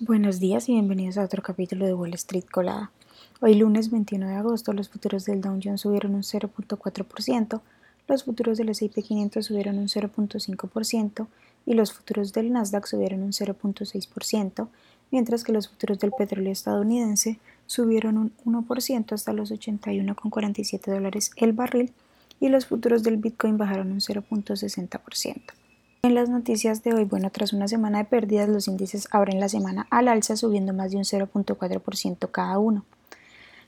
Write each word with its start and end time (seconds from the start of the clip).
Buenos 0.00 0.38
días 0.38 0.68
y 0.68 0.74
bienvenidos 0.74 1.18
a 1.18 1.24
otro 1.24 1.42
capítulo 1.42 1.84
de 1.84 1.92
Wall 1.92 2.14
Street 2.14 2.44
Colada. 2.48 2.92
Hoy 3.40 3.54
lunes 3.54 3.90
21 3.90 4.28
de 4.28 4.36
agosto 4.36 4.72
los 4.72 4.88
futuros 4.88 5.24
del 5.24 5.40
Dow 5.40 5.58
Jones 5.60 5.80
subieron 5.80 6.14
un 6.14 6.22
0.4%, 6.22 7.60
los 8.06 8.22
futuros 8.22 8.58
del 8.58 8.68
S&P 8.68 9.02
500 9.02 9.44
subieron 9.44 9.76
un 9.76 9.88
0.5% 9.88 11.26
y 11.66 11.74
los 11.74 11.92
futuros 11.92 12.32
del 12.32 12.52
Nasdaq 12.52 12.86
subieron 12.86 13.24
un 13.24 13.32
0.6%, 13.32 14.68
mientras 15.10 15.42
que 15.42 15.50
los 15.50 15.68
futuros 15.68 15.98
del 15.98 16.12
petróleo 16.12 16.52
estadounidense 16.52 17.40
subieron 17.66 18.18
un 18.18 18.32
1% 18.44 19.12
hasta 19.12 19.32
los 19.32 19.50
81,47 19.50 20.92
dólares 20.92 21.32
el 21.34 21.52
barril 21.54 21.92
y 22.38 22.50
los 22.50 22.66
futuros 22.66 23.02
del 23.02 23.16
Bitcoin 23.16 23.58
bajaron 23.58 23.90
un 23.90 23.98
0.60%. 23.98 25.57
En 26.00 26.14
las 26.14 26.28
noticias 26.28 26.84
de 26.84 26.94
hoy, 26.94 27.04
bueno, 27.04 27.28
tras 27.30 27.52
una 27.52 27.66
semana 27.66 27.98
de 27.98 28.04
pérdidas, 28.04 28.48
los 28.48 28.68
índices 28.68 29.08
abren 29.10 29.40
la 29.40 29.48
semana 29.48 29.88
al 29.90 30.06
alza 30.06 30.36
subiendo 30.36 30.72
más 30.72 30.92
de 30.92 30.96
un 30.96 31.02
0.4% 31.02 32.30
cada 32.30 32.58
uno. 32.60 32.84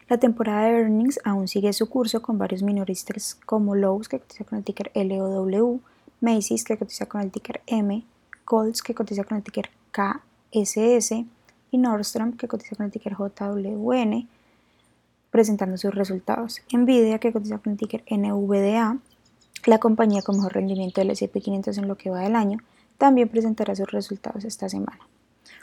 La 0.09 0.19
temporada 0.19 0.67
de 0.67 0.79
earnings 0.79 1.19
aún 1.25 1.49
sigue 1.49 1.73
su 1.73 1.89
curso 1.89 2.23
con 2.23 2.39
varios 2.39 2.63
minoristas 2.63 3.37
como 3.47 3.75
Lowe's 3.75 4.09
que 4.09 4.21
cotiza 4.21 4.45
con 4.45 4.59
el 4.59 4.65
ticker 4.65 4.93
LOW, 4.95 5.81
Macy's 6.21 6.63
que 6.63 6.79
cotiza 6.79 7.07
con 7.07 7.21
el 7.21 7.33
ticker 7.33 7.63
M, 7.67 8.05
Colts 8.45 8.83
que 8.83 8.95
cotiza 8.95 9.25
con 9.25 9.39
el 9.39 9.43
ticker 9.43 9.69
KSS 9.91 11.25
y 11.73 11.79
Nordstrom 11.79 12.37
que 12.37 12.47
cotiza 12.47 12.77
con 12.77 12.87
el 12.87 12.93
ticker 12.93 13.17
JWN 13.17 14.29
presentando 15.33 15.77
sus 15.77 15.93
resultados. 15.93 16.63
Nvidia 16.73 17.19
que 17.19 17.33
cotiza 17.33 17.59
con 17.59 17.73
el 17.73 17.79
ticker 17.79 18.05
NVDA 18.09 18.99
la 19.67 19.79
compañía 19.79 20.23
con 20.23 20.37
mejor 20.37 20.55
rendimiento 20.55 21.01
del 21.01 21.11
S&P 21.11 21.41
500 21.41 21.79
en 21.79 21.89
lo 21.89 21.97
que 21.97 22.11
va 22.11 22.21
del 22.21 22.37
año 22.37 22.59
también 22.99 23.29
presentará 23.29 23.75
sus 23.75 23.91
resultados 23.91 24.45
esta 24.45 24.69
semana. 24.69 25.01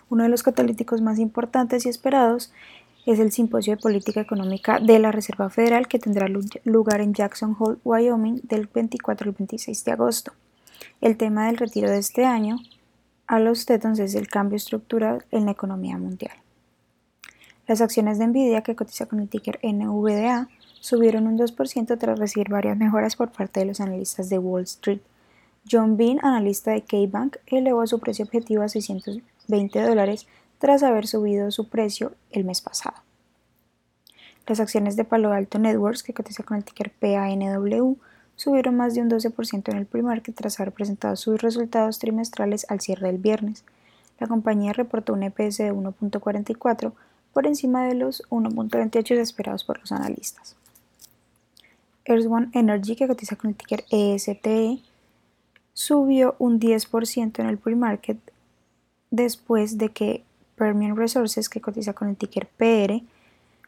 Uno 0.10 0.23
de 0.23 0.30
los 0.30 0.44
catalíticos 0.44 1.02
más 1.02 1.20
importantes 1.20 1.86
y 1.86 1.90
esperados 1.90 2.52
es 3.06 3.20
el 3.20 3.32
Simposio 3.32 3.76
de 3.76 3.81
Política 3.81 4.22
Económica 4.22 4.80
de 4.80 5.00
la 5.00 5.12
Reserva 5.12 5.50
Federal 5.50 5.88
que 5.88 6.00
tendrá 6.00 6.28
lugar 6.64 7.02
en 7.02 7.14
Jackson 7.14 7.56
Hole, 7.58 7.78
Wyoming, 7.84 8.42
del 8.44 8.67
24 8.67 9.30
al 9.30 9.36
26 9.38 9.86
de 9.86 9.92
agosto. 9.92 10.34
El 11.00 11.16
tema 11.16 11.48
del 11.48 11.58
retiro 11.58 11.89
de 11.89 12.00
este 12.00 12.26
año 12.26 12.58
a 13.28 13.39
los 13.39 13.66
Tetons 13.66 14.00
es 14.00 14.16
el 14.16 14.28
cambio 14.28 14.58
estructural 14.58 15.26
en 15.32 15.45
la 15.45 15.52
economía 15.52 15.98
mundial. 15.98 16.36
Las 17.67 17.82
acciones 17.82 18.17
de 18.17 18.28
Nvidia, 18.28 18.61
que 18.61 18.76
cotiza 18.76 19.06
con 19.06 19.20
el 19.20 19.30
ticker 19.30 19.59
NVDA, 19.61 20.50
subieron 20.88 21.27
un 21.27 21.38
2% 21.38 21.97
tras 21.97 22.17
recibir 22.17 22.47
varias 22.47 22.77
mejoras 22.77 23.17
por 23.17 23.30
parte 23.30 23.59
de 23.59 23.66
los 23.66 23.81
analistas 23.81 24.30
de 24.30 24.38
Wall 24.38 24.63
Street. 24.63 25.02
John 25.69 25.97
Bean, 25.97 26.17
analista 26.23 26.71
de 26.71 26.81
KeyBank, 26.81 27.35
elevó 27.45 27.85
su 27.88 27.99
precio 27.99 28.23
objetivo 28.23 28.63
a 28.63 28.69
620 28.69 29.81
dólares 29.81 30.27
tras 30.59 30.83
haber 30.83 31.05
subido 31.05 31.52
su 31.52 31.67
precio 31.67 32.13
el 32.31 32.45
mes 32.45 32.61
pasado. 32.61 32.95
Las 34.47 34.61
acciones 34.61 34.95
de 34.95 35.03
Palo 35.03 35.33
Alto 35.33 35.59
Networks, 35.59 36.03
que 36.03 36.13
cotiza 36.13 36.43
con 36.43 36.55
el 36.55 36.63
ticker 36.63 36.89
PANW, 36.89 37.97
subieron 38.38 38.77
más 38.77 38.95
de 38.95 39.02
un 39.02 39.09
12% 39.09 39.69
en 39.69 39.77
el 39.77 39.88
pre-market 39.88 40.35
tras 40.35 40.58
haber 40.61 40.71
presentado 40.71 41.17
sus 41.17 41.41
resultados 41.41 41.99
trimestrales 41.99 42.65
al 42.69 42.80
cierre 42.80 43.08
del 43.08 43.17
viernes. 43.17 43.65
La 44.19 44.27
compañía 44.27 44.71
reportó 44.71 45.11
un 45.11 45.23
EPS 45.23 45.58
de 45.58 45.73
1.44 45.73 46.93
por 47.33 47.45
encima 47.45 47.85
de 47.88 47.95
los 47.95 48.23
1.28 48.30 49.17
esperados 49.17 49.65
por 49.65 49.81
los 49.81 49.91
analistas. 49.91 50.55
Earth 52.08 52.25
One 52.27 52.50
Energy, 52.53 52.95
que 52.95 53.08
cotiza 53.08 53.36
con 53.36 53.52
el 53.52 53.55
ticker 53.55 53.83
ESTE, 53.91 54.80
subió 55.73 56.36
un 56.39 56.59
10% 56.59 57.39
en 57.39 57.45
el 57.45 57.58
pre-market 57.58 58.17
después 59.11 59.77
de 59.77 59.89
que 59.89 60.23
Permian 60.55 60.95
Resources, 60.95 61.49
que 61.49 61.61
cotiza 61.61 61.94
con 61.94 62.09
el 62.09 62.17
ticker 62.17 62.47
PR, 62.47 63.03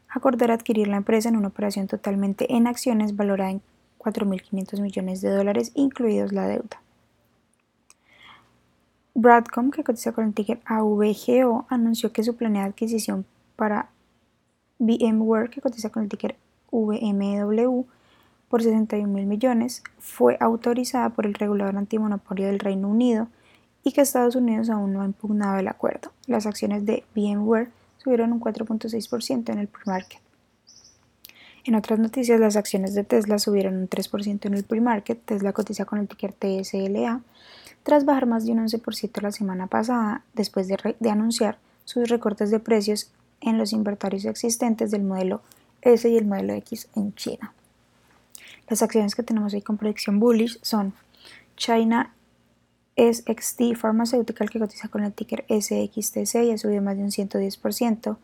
acordara 0.09 0.55
adquirir 0.55 0.87
la 0.87 0.97
empresa 0.97 1.29
en 1.29 1.35
una 1.35 1.49
operación 1.49 1.87
totalmente 1.87 2.55
en 2.55 2.65
acciones 2.65 3.15
valorada 3.15 3.51
en 3.51 3.61
4.500 3.99 4.81
millones 4.81 5.21
de 5.21 5.29
dólares, 5.29 5.71
incluidos 5.75 6.31
la 6.31 6.47
deuda. 6.47 6.81
Bradcom, 9.13 9.69
que 9.69 9.83
cotiza 9.83 10.13
con 10.13 10.25
el 10.25 10.33
ticker 10.33 10.61
AVGO, 10.65 11.65
anunció 11.69 12.11
que 12.13 12.23
su 12.23 12.35
planeada 12.35 12.69
adquisición 12.69 13.25
para 13.55 13.89
VMware, 14.79 15.49
que 15.49 15.61
cotiza 15.61 15.89
con 15.89 16.03
el 16.03 16.09
ticker 16.09 16.35
VMW, 16.71 17.85
por 18.49 18.63
61 18.63 19.07
mil 19.07 19.25
millones, 19.25 19.83
fue 19.99 20.37
autorizada 20.39 21.09
por 21.09 21.25
el 21.25 21.35
regulador 21.35 21.77
antimonopolio 21.77 22.47
del 22.47 22.59
Reino 22.59 22.89
Unido 22.89 23.27
y 23.83 23.91
que 23.91 24.01
Estados 24.01 24.35
Unidos 24.35 24.69
aún 24.69 24.93
no 24.93 25.01
ha 25.01 25.05
impugnado 25.05 25.59
el 25.59 25.67
acuerdo. 25.67 26.11
Las 26.27 26.45
acciones 26.45 26.85
de 26.85 27.03
VMware 27.15 27.69
subieron 27.97 28.33
un 28.33 28.41
4.6% 28.41 29.51
en 29.51 29.59
el 29.59 29.67
pre-market. 29.67 30.19
En 31.63 31.75
otras 31.75 31.99
noticias, 31.99 32.39
las 32.39 32.55
acciones 32.55 32.95
de 32.95 33.03
Tesla 33.03 33.37
subieron 33.37 33.75
un 33.75 33.89
3% 33.89 34.45
en 34.45 34.53
el 34.53 34.63
pre-market. 34.63 35.21
Tesla 35.23 35.53
cotiza 35.53 35.85
con 35.85 35.99
el 35.99 36.07
ticker 36.07 36.33
TSLA 36.33 37.21
tras 37.83 38.05
bajar 38.05 38.25
más 38.25 38.45
de 38.45 38.51
un 38.51 38.59
11% 38.59 39.21
la 39.21 39.31
semana 39.31 39.67
pasada 39.67 40.23
después 40.33 40.67
de, 40.67 40.95
de 40.99 41.09
anunciar 41.09 41.57
sus 41.85 42.09
recortes 42.09 42.51
de 42.51 42.59
precios 42.59 43.11
en 43.41 43.57
los 43.57 43.73
inventarios 43.73 44.25
existentes 44.25 44.91
del 44.91 45.03
modelo 45.03 45.41
S 45.81 46.09
y 46.09 46.17
el 46.17 46.25
modelo 46.25 46.53
X 46.53 46.89
en 46.95 47.13
China. 47.15 47.53
Las 48.69 48.83
acciones 48.83 49.15
que 49.15 49.23
tenemos 49.23 49.55
hoy 49.55 49.63
con 49.63 49.77
predicción 49.77 50.19
bullish 50.19 50.59
son 50.61 50.93
China 51.57 52.13
SXT 52.95 53.75
Pharmaceutical 53.75 54.47
que 54.51 54.59
cotiza 54.59 54.89
con 54.89 55.03
el 55.03 55.11
ticker 55.11 55.43
SXTC 55.49 56.35
y 56.43 56.51
ha 56.51 56.57
subido 56.59 56.81
más 56.83 56.95
de 56.95 57.03
un 57.03 57.09
110%. 57.09 58.17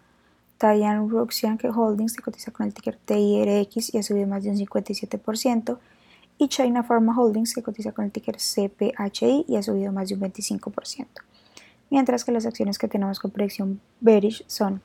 Taiyan 0.60 1.10
Ruxian 1.10 1.58
Holdings 1.64 2.14
que 2.14 2.22
cotiza 2.22 2.52
con 2.52 2.68
el 2.68 2.76
ticker 2.76 2.96
TIRX 2.96 3.96
y 3.96 3.98
ha 3.98 4.04
subido 4.04 4.28
más 4.28 4.44
de 4.44 4.52
un 4.52 4.58
57%. 4.58 5.80
Y 6.38 6.48
China 6.48 6.84
Pharma 6.84 7.20
Holdings 7.20 7.56
que 7.56 7.64
cotiza 7.64 7.92
con 7.92 8.06
el 8.06 8.12
ticker 8.12 8.38
CPHI 8.38 9.46
y 9.48 9.56
ha 9.56 9.64
subido 9.64 9.92
más 9.92 10.10
de 10.10 10.16
un 10.16 10.22
25%. 10.22 11.08
Mientras 11.90 12.24
que 12.24 12.32
las 12.32 12.46
acciones 12.46 12.78
que 12.78 12.88
tenemos 12.88 13.20
con 13.20 13.32
predicción 13.32 13.82
bearish 14.00 14.44
son 14.46 14.82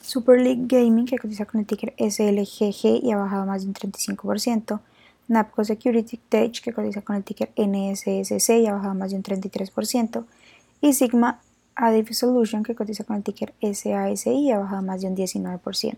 Super 0.00 0.40
League 0.40 0.64
Gaming, 0.66 1.06
que 1.06 1.18
cotiza 1.18 1.46
con 1.46 1.60
el 1.60 1.66
ticker 1.66 1.94
SLGG 1.98 3.04
y 3.04 3.12
ha 3.12 3.16
bajado 3.16 3.46
más 3.46 3.62
de 3.62 3.68
un 3.68 3.74
35%. 3.74 4.80
Napco 5.26 5.64
Security 5.64 6.18
Tech, 6.28 6.60
que 6.60 6.72
cotiza 6.72 7.02
con 7.02 7.16
el 7.16 7.24
ticker 7.24 7.50
NSSC 7.56 8.50
y 8.50 8.66
ha 8.66 8.74
bajado 8.74 8.94
más 8.94 9.10
de 9.10 9.16
un 9.16 9.22
33%. 9.22 10.24
Y 10.80 10.92
Sigma 10.92 11.40
Adif 11.76 12.12
Solution, 12.12 12.62
que 12.62 12.74
cotiza 12.74 13.04
con 13.04 13.16
el 13.16 13.22
ticker 13.22 13.54
SASI 13.60 14.30
y 14.30 14.52
ha 14.52 14.58
bajado 14.58 14.82
más 14.82 15.00
de 15.00 15.08
un 15.08 15.16
19%. 15.16 15.96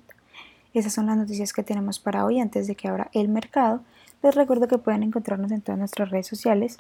Esas 0.74 0.92
son 0.92 1.06
las 1.06 1.16
noticias 1.16 1.52
que 1.52 1.62
tenemos 1.62 1.98
para 1.98 2.24
hoy 2.24 2.38
antes 2.38 2.66
de 2.66 2.76
que 2.76 2.88
abra 2.88 3.10
el 3.12 3.28
mercado. 3.28 3.80
Les 4.22 4.34
recuerdo 4.34 4.68
que 4.68 4.78
pueden 4.78 5.02
encontrarnos 5.02 5.50
en 5.50 5.62
todas 5.62 5.78
nuestras 5.78 6.10
redes 6.10 6.26
sociales 6.26 6.78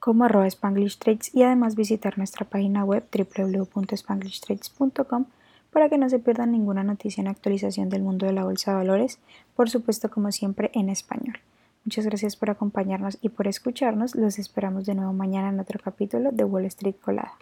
como 0.00 0.24
arroba 0.24 0.46
Spanglish 0.46 0.98
Trades 0.98 1.34
y 1.34 1.42
además 1.42 1.74
visitar 1.74 2.18
nuestra 2.18 2.46
página 2.46 2.84
web 2.84 3.04
www.spanglishtrades.com 3.12 5.24
para 5.72 5.88
que 5.88 5.98
no 5.98 6.08
se 6.08 6.18
pierdan 6.18 6.52
ninguna 6.52 6.84
noticia 6.84 7.20
en 7.20 7.28
actualización 7.28 7.88
del 7.88 8.02
mundo 8.02 8.26
de 8.26 8.32
la 8.32 8.44
bolsa 8.44 8.72
de 8.72 8.78
valores, 8.78 9.18
por 9.54 9.70
supuesto 9.70 10.10
como 10.10 10.32
siempre 10.32 10.70
en 10.74 10.88
español. 10.88 11.38
Muchas 11.84 12.04
gracias 12.04 12.36
por 12.36 12.50
acompañarnos 12.50 13.18
y 13.22 13.30
por 13.30 13.48
escucharnos. 13.48 14.14
Los 14.14 14.38
esperamos 14.38 14.84
de 14.84 14.94
nuevo 14.94 15.12
mañana 15.12 15.48
en 15.48 15.60
otro 15.60 15.80
capítulo 15.82 16.32
de 16.32 16.44
Wall 16.44 16.66
Street 16.66 16.96
Colada. 17.00 17.32